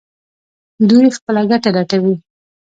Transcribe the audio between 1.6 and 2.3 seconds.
لټوي.